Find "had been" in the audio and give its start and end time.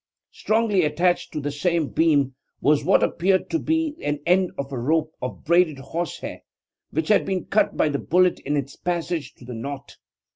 7.09-7.45